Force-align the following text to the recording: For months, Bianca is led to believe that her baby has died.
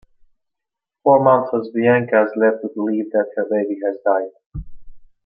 For 1.03 1.23
months, 1.23 1.51
Bianca 1.75 2.23
is 2.23 2.31
led 2.35 2.59
to 2.63 2.69
believe 2.75 3.11
that 3.11 3.29
her 3.37 3.45
baby 3.51 3.79
has 3.85 3.97
died. 4.03 4.63